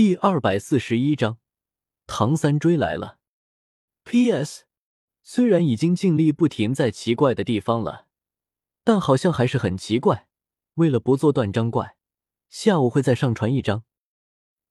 [0.00, 1.36] 第二百四十一章，
[2.06, 3.18] 唐三追来了。
[4.04, 4.64] P.S.
[5.22, 8.06] 虽然已经尽力不停在奇怪的地方了，
[8.82, 10.26] 但好像还是很奇怪。
[10.76, 11.96] 为了不做断章怪，
[12.48, 13.84] 下午会再上传一章。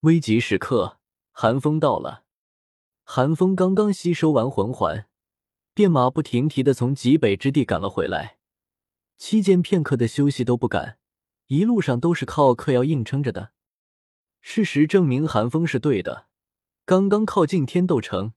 [0.00, 0.98] 危急时刻，
[1.30, 2.24] 寒风到了。
[3.04, 5.06] 寒风刚刚吸收完魂环，
[5.72, 8.36] 便马不停蹄的从极北之地赶了回来，
[9.16, 10.98] 期间片刻的休息都不敢，
[11.46, 13.52] 一路上都是靠嗑药硬撑着的。
[14.46, 16.26] 事实证明，寒风是对的。
[16.84, 18.34] 刚刚靠近天斗城，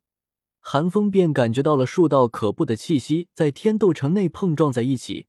[0.62, 5.27] 寒风便感觉到了数道可怖的气息在天斗城内碰撞在一起，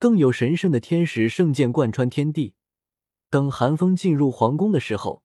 [0.00, 2.54] 更有神圣的天使圣剑贯穿天地。
[3.30, 5.22] 等寒风进入皇宫的时候，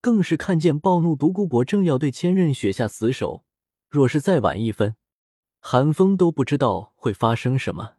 [0.00, 3.44] 更是看见暴怒独孤博正要对千仞雪下死手。
[3.88, 4.96] 若是再晚一分，
[5.60, 7.92] 寒风都不知道会发生什么。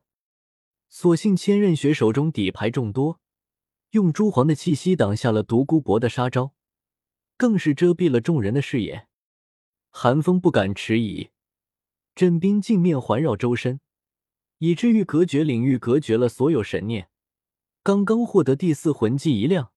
[0.90, 3.22] 所幸千仞雪手中底牌众多。
[3.92, 6.54] 用朱黄的气息挡下了独孤博的杀招，
[7.36, 9.08] 更是遮蔽了众人的视野。
[9.90, 11.30] 寒风不敢迟疑，
[12.16, 13.82] 镇冰镜面环绕周身，
[14.60, 17.10] 以至于隔绝领域隔绝了所有神念。
[17.84, 19.74] 刚刚获得第四魂技一亮，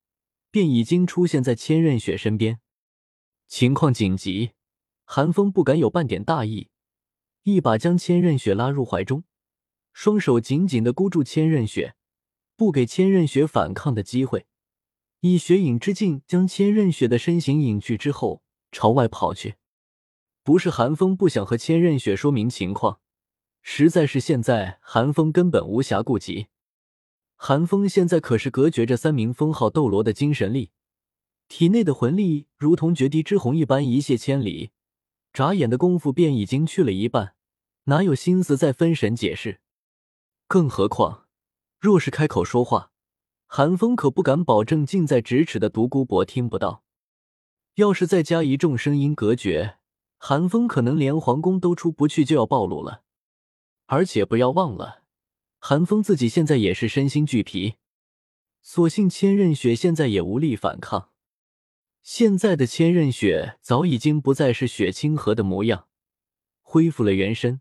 [0.53, 2.61] 便已经出现在千仞雪身边。
[3.48, 4.53] 情况紧急，
[5.05, 6.69] 寒风不敢有半点大意，
[7.42, 9.25] 一把将千仞雪拉入怀中，
[9.92, 11.97] 双手紧紧的箍住千仞雪。
[12.57, 14.47] 不给千仞雪反抗的机会，
[15.21, 19.57] 以雪影之境将千仞雪的身形隐去之后，朝外跑去。
[20.43, 23.01] 不是寒风不想和千仞雪说明情况，
[23.63, 26.49] 实在是现在寒风根本无暇顾及。
[27.37, 30.71] 寒风现在可是隔绝着三名封号斗罗的精神力，
[31.49, 34.71] 体内的魂力如同决堤之洪一般一泻千里，
[35.33, 37.35] 眨眼的功夫便已经去了一半，
[37.85, 39.61] 哪有心思再分神解释？
[40.47, 41.23] 更何况。
[41.85, 42.93] 若是开口说话，
[43.45, 46.83] 寒风可不敢保证近在咫尺的独孤博听不到。
[47.75, 49.77] 要是再加一众声音隔绝，
[50.17, 53.03] 寒风可能连皇宫都出不去，就要暴露了。
[53.85, 55.03] 而且不要忘了，
[55.58, 57.75] 寒风自己现在也是身心俱疲。
[58.63, 61.11] 所幸千仞雪现在也无力反抗。
[62.03, 65.89] 现在的千仞雪早已经不再是雪清河的模样，
[66.63, 67.61] 恢复了原身，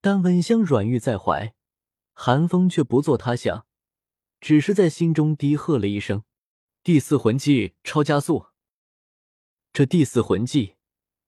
[0.00, 1.55] 但温香软玉在怀。
[2.18, 3.66] 寒风却不做他想，
[4.40, 6.24] 只是在心中低喝了一声
[6.82, 8.46] ：“第四魂技超加速。”
[9.74, 10.76] 这第四魂技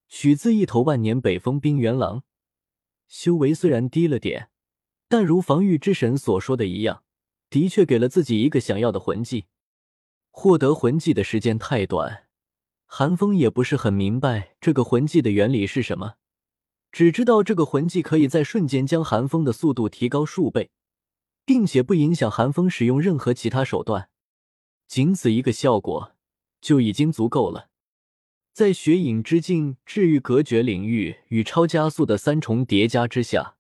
[0.09, 2.25] 取自一头万年北风冰原狼，
[3.07, 4.49] 修为虽然低了点，
[5.09, 7.05] 但如防御之神所说的一样，
[7.51, 9.45] 的确给了自己一个想要的魂技。
[10.31, 12.29] 获得魂技的时间太短，
[12.87, 16.15] 寒风也不是很明白这个魂技的原理是什么，
[16.91, 20.71] 只知道这个魂技可以在瞬间将寒风的速度提高数倍。
[21.49, 24.11] 并且不影响寒风使用任何其他手段，
[24.87, 26.13] 仅此一个效果
[26.61, 27.71] 就已经足够了。
[28.53, 33.57] 在雪影之境、治愈隔绝领域与超加速的三重叠加之下，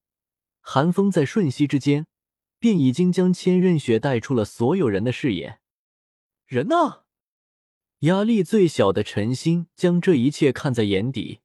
[0.61, 2.07] 寒风在瞬息之间
[2.59, 5.59] 便已经将千仞雪带出了所有人的视野。
[6.45, 7.05] 人呢？
[8.01, 11.41] 压力最小的陈心将这一切看在眼底，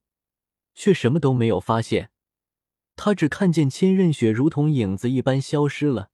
[0.76, 2.12] 却什么都没有发现。
[2.98, 6.10] 他只看见千仞雪如同影子一般消失了。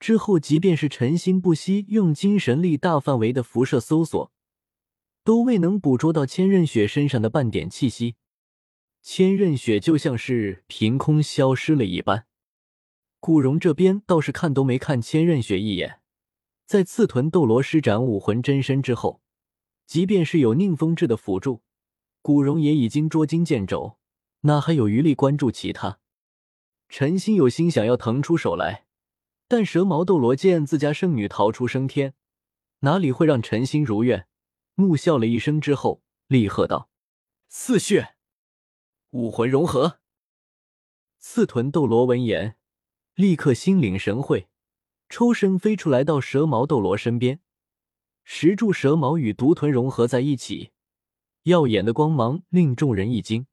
[0.00, 4.32] 之后，即便是陈心不惜用精神力大范围的辐射搜索，
[5.22, 8.16] 都未能捕捉到千仞雪身上的半点气息。
[9.02, 12.26] 千仞雪就像是凭空消失了一般。
[13.20, 16.00] 古荣这边倒是看都没看千仞雪一眼，
[16.64, 19.20] 在刺豚斗罗施展武魂真身之后，
[19.86, 21.60] 即便是有宁风致的辅助，
[22.22, 23.98] 古荣也已经捉襟见肘，
[24.40, 25.98] 哪还有余力关注其他？
[26.88, 28.86] 陈心有心想要腾出手来。
[29.50, 32.14] 但蛇矛斗罗见自家圣女逃出升天，
[32.82, 34.28] 哪里会让陈心如愿？
[34.76, 36.88] 怒笑了一声之后，厉喝道
[37.50, 38.14] ：“四血，
[39.10, 39.98] 武魂融合。”
[41.18, 42.58] 刺豚斗罗闻言，
[43.14, 44.48] 立刻心领神会，
[45.08, 47.40] 抽身飞出来到蛇矛斗罗身边，
[48.22, 50.70] 石柱蛇矛与独豚融合在一起，
[51.42, 53.48] 耀眼的光芒令众人一惊。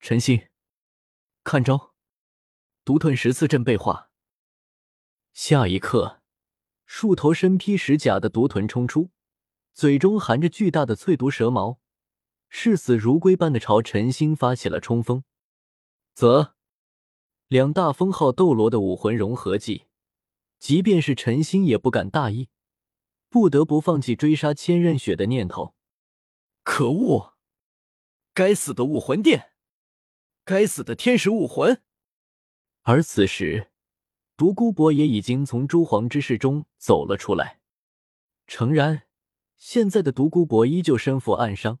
[0.00, 0.48] 陈心，
[1.44, 1.92] 看招！
[2.82, 4.08] 独豚十次阵被化。
[5.32, 6.20] 下一刻，
[6.84, 9.10] 数头身披石甲的毒豚冲出，
[9.72, 11.80] 嘴中含着巨大的淬毒蛇矛，
[12.50, 15.24] 视死如归般的朝陈星发起了冲锋。
[16.14, 16.54] 则，
[17.48, 19.86] 两大封号斗罗的武魂融合技，
[20.58, 22.50] 即便是陈星也不敢大意，
[23.30, 25.74] 不得不放弃追杀千仞雪的念头。
[26.62, 27.38] 可恶！
[28.34, 29.52] 该死的武魂殿！
[30.44, 31.82] 该死的天使武魂！
[32.82, 33.71] 而此时。
[34.42, 37.60] 独孤博也已经从诸皇之室中走了出来。
[38.48, 39.02] 诚然，
[39.56, 41.78] 现在的独孤博依旧身负暗伤，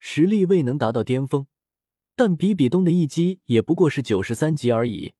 [0.00, 1.46] 实力未能达到巅峰，
[2.16, 5.14] 但比比东的一击也不过是九十三级而已，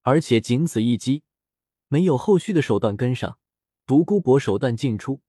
[0.00, 1.22] 而且仅此一击，
[1.86, 3.38] 没有后续的手段跟上。
[3.86, 5.20] 独孤博手段尽出，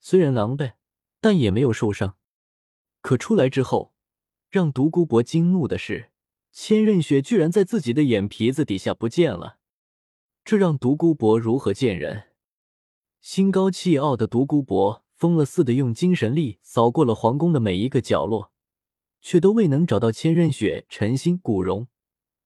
[0.00, 0.72] 虽然狼狈，
[1.20, 2.16] 但也没有受伤。
[3.02, 3.92] 可出来之后，
[4.48, 6.10] 让独孤博惊怒的是，
[6.50, 9.58] 千仞雪居然在自己的眼皮子底下不见了，
[10.44, 12.24] 这让独孤博如何见人？
[13.20, 15.02] 心高气傲的独孤博。
[15.14, 18.50] 疯了似的用精神力扫过了皇宫的每一个角落，
[19.20, 21.86] 却都未能找到千仞雪、陈心、古荣，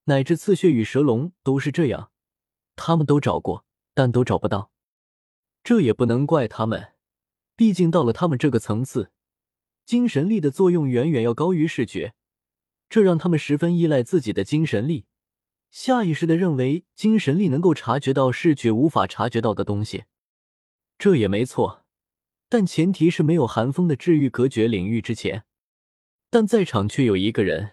[0.05, 2.11] 乃至刺血与蛇龙都是这样，
[2.75, 3.65] 他们都找过，
[3.95, 4.71] 但都找不到。
[5.65, 6.93] 这也不能怪他们，
[7.57, 9.11] 毕竟到了他们这个层次，
[9.87, 12.13] 精神力的作用远远要高于视觉，
[12.91, 15.07] 这让他们十分依赖自己的精神力，
[15.79, 20.05] 下意识的认为精神力能够察觉到视觉无法察觉到的东西，
[20.97, 21.85] 这也没错。
[22.49, 25.45] 但前提是没有寒风的治愈隔绝领域之前，
[26.31, 27.73] 但在场却有一个人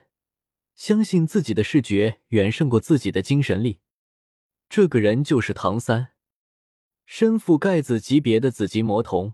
[0.76, 3.80] 相信自己的视觉远胜过自己的精神力，
[4.68, 6.10] 这个人就是唐三，
[7.06, 9.34] 身负盖子级别的紫极魔瞳，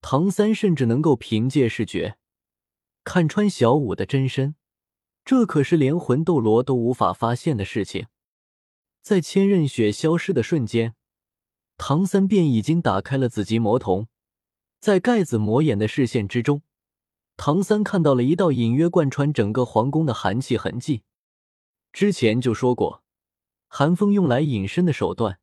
[0.00, 2.16] 唐三甚至能够凭借视觉
[3.04, 4.54] 看穿小五的真身，
[5.24, 8.06] 这可是连魂斗罗都无法发现的事情。
[9.00, 10.94] 在千仞雪消失的瞬间，
[11.76, 14.06] 唐三便已经打开了紫极魔瞳。
[14.80, 16.62] 在盖子魔眼的视线之中，
[17.36, 21.02] 唐三看到了一道隐约贯穿整个皇宫的寒气痕迹。
[21.92, 23.02] 之前就说过，
[23.68, 25.38] 寒风用来隐身的手段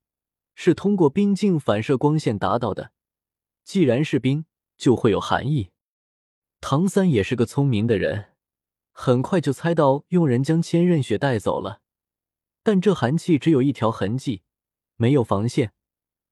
[0.56, 2.92] 是通过冰镜反射光线达到的。
[3.64, 4.46] 既然是冰，
[4.78, 5.72] 就会有寒意。
[6.60, 8.34] 唐三也是个聪明的人，
[9.02, 11.80] 很快就猜到佣人将千仞雪带走了。
[12.64, 14.42] 但这寒气只有一条痕迹，
[14.98, 15.72] 没有防线。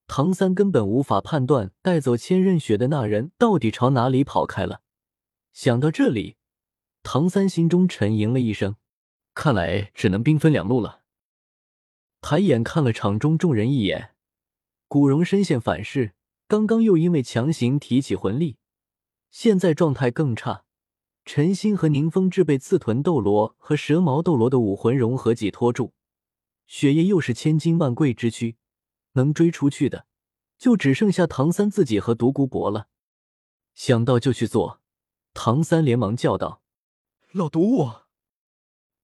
[0.06, 4.82] 唐三根本无法判断带走千仞雪的那人到底朝哪里跑开了。
[5.54, 6.36] 想到这里，
[7.04, 8.76] 唐三心中沉吟了一声，
[9.34, 11.04] 看来只能兵分两路了。
[12.20, 14.14] 抬眼看了场中众人一眼，
[14.90, 16.16] 古荣身陷反噬，
[16.50, 18.58] 刚刚又因为强行提起魂力，
[19.32, 20.66] 现在状态更差。
[21.28, 25.92] 陈心和宁风致被刺豚斗罗和蛇矛斗罗的武魂融合技拖住，
[26.68, 28.56] 血液又是千金万贵之躯。
[29.12, 30.08] 能追出去的，
[30.58, 32.88] 就只剩下唐三自己和独孤博了。
[33.76, 34.80] 想到就去做，
[35.34, 36.62] 唐三连忙叫道
[37.34, 37.92] ：“老毒物，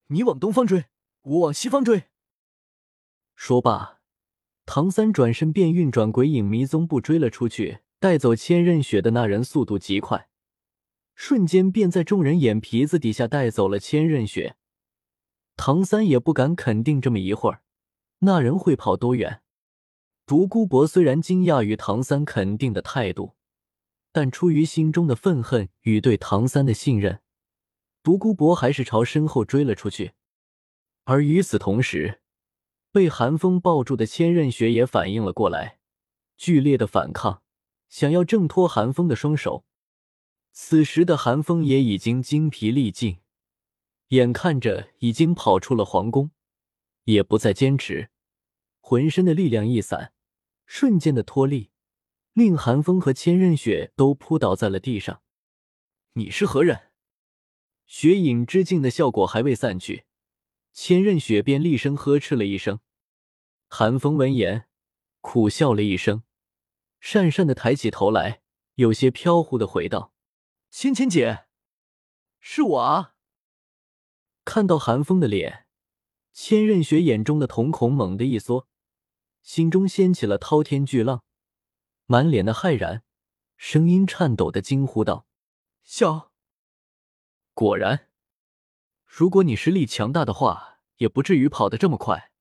[0.08, 0.86] 你往东方追，
[1.24, 2.04] 我往西方追。”
[3.36, 4.00] 说罢，
[4.66, 7.80] 唐三转身便运转鬼影迷踪步追了出去。
[8.00, 10.30] 带走千仞雪的那人速度极快，
[11.16, 14.56] 瞬间便在众人眼皮子底下带走了千仞雪。
[15.56, 17.62] 唐三也不敢肯定这么一会儿，
[18.20, 19.42] 那人会跑多远。
[20.26, 23.36] 独孤博虽然惊讶于唐三肯定的态度，
[24.12, 27.22] 但出于心中的愤恨与对唐三的信任，
[28.02, 30.14] 独孤博还是朝身后追了出去。
[31.04, 32.22] 而与此同时，
[32.92, 35.78] 被寒风抱住的千仞雪也反应了过来，
[36.38, 37.44] 剧烈的反抗，
[37.90, 39.66] 想要挣脱寒风的双手。
[40.56, 43.18] 此时的寒风也已经精疲力尽，
[44.10, 46.30] 眼看着已经跑出了皇宫，
[47.06, 48.12] 也不再坚持。
[48.80, 50.14] 浑身的力量一散，
[50.68, 51.72] 瞬间的脱力，
[52.34, 55.24] 令寒风和千仞雪都扑倒在了地上。
[56.14, 56.92] 你是何人？
[57.88, 60.06] 雪影之境的效果还未散去，
[60.72, 62.80] 千仞雪便厉声呵斥了一声。
[63.68, 64.68] 寒风闻言，
[65.20, 66.22] 苦笑了一声，
[67.02, 68.44] 讪讪的抬起头来，
[68.76, 70.13] 有些飘忽的回道
[70.76, 71.46] ：“芊芊姐，
[72.40, 73.14] 是我啊。”
[74.44, 75.68] 看到寒风的脸，
[76.34, 78.68] 千仞雪眼中的瞳孔猛地一缩。
[79.44, 81.24] 心中掀起了滔天巨浪，
[82.08, 83.04] 满脸的骇然，
[83.56, 85.28] 声音颤抖的惊呼道
[85.86, 86.32] ：“笑！
[87.54, 88.10] 果然，
[89.06, 92.32] 如果你实力强大的话，也不至于跑得这么快，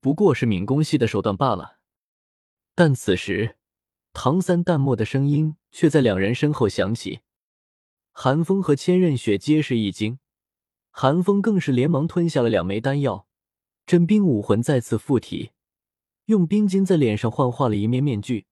[0.00, 1.78] 不过是敏攻系的手段罢了。”
[2.74, 3.58] 但此时，
[4.12, 7.20] 唐三淡漠的声音却在两人身后响起。
[8.16, 10.20] 寒风和千仞雪皆是一惊，
[10.92, 13.26] 寒风更是连忙吞下了两枚丹药，
[13.84, 15.50] 真冰武魂再次附体。
[16.26, 18.46] 用冰晶在脸上幻化了一面面具，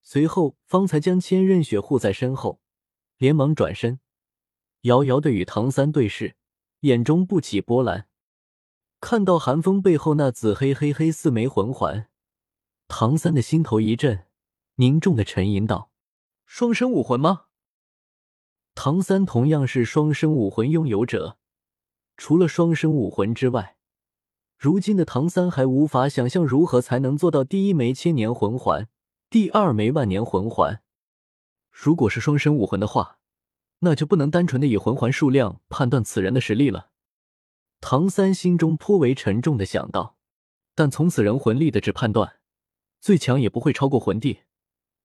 [0.00, 2.60] 随后方才将千仞雪护在身后，
[3.18, 4.00] 连忙转身，
[4.80, 6.36] 遥遥的与唐三对视，
[6.80, 8.08] 眼中不起波澜。
[9.00, 12.08] 看到寒风背后那紫黑黑黑四枚魂环，
[12.88, 14.24] 唐三的心头一震，
[14.76, 15.92] 凝重的沉吟道
[16.46, 17.42] ：“双生武魂吗？”
[18.80, 21.36] 唐三同样是双生武魂拥有者，
[22.16, 23.76] 除了双生武魂之外。
[24.56, 28.88] 如今的唐三还无法想象如何才能做到第一枚千年魂环，
[29.28, 30.80] 第二枚万年魂环。
[31.72, 33.18] 如果是双生武魂的话，
[33.80, 36.90] 那就不能单纯的以魂环数量判断此人的实力了。
[37.80, 40.16] 唐三心中颇为沉重的想到，
[40.76, 42.36] 但从此人魂力的值判断，
[43.00, 44.42] 最强也不会超过魂帝。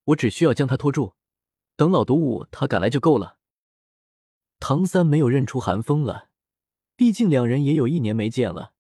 [0.03, 1.13] 我只需要将他拖住，
[1.75, 3.39] 等老毒物他赶来就够了。
[4.65, 6.29] 唐三没有认出韩风了，
[6.95, 8.71] 毕竟两人也有一年没见了。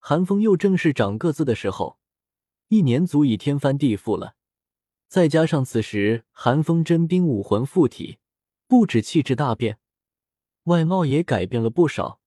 [0.00, 1.96] 韩风又正是长个子的时候，
[2.66, 4.34] 一年足以天翻地覆了。
[5.06, 8.18] 再加上此时韩风真冰武魂附体，
[8.66, 9.78] 不止气质大变，
[10.64, 12.18] 外貌也改变了不少。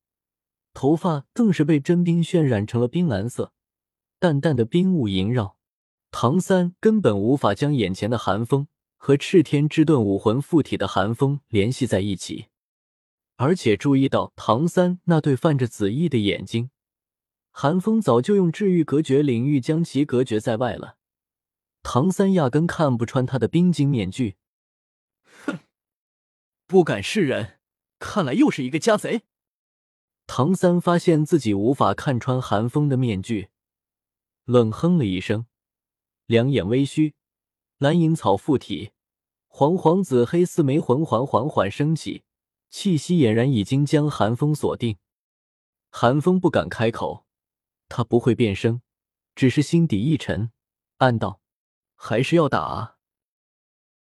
[0.73, 3.51] 头发更是被真冰渲染成了冰蓝色，
[4.19, 5.57] 淡淡的冰雾萦绕。
[6.11, 12.45] 唐三根本无法将眼前的寒风和赤天之盾武魂附体的寒风联系在一起，
[13.37, 16.69] 而且注意到唐三那对泛着紫意的眼睛，
[17.51, 20.97] 寒风早就用治愈隔绝领域将其隔绝在外了。
[21.83, 24.35] 唐三压根看不穿他的冰晶面具。
[25.45, 25.59] 哼，
[26.65, 27.59] 不敢示人，
[27.99, 29.21] 看来又是一个家贼。
[30.27, 33.49] 唐三发现自己无法看穿寒风的面具，
[34.45, 35.45] 冷哼了一声，
[36.25, 37.13] 两眼微虚，
[37.77, 38.91] 蓝银草附体，
[39.47, 42.23] 黄黄紫黑四枚魂环缓缓升起，
[42.77, 44.97] 气息俨然已经将寒风锁定。
[45.91, 47.25] 寒风不敢开口，
[47.87, 48.81] 他不会变声，
[49.33, 50.51] 只是心底一沉，
[50.97, 51.39] 暗道：
[51.95, 52.94] 还是要打啊。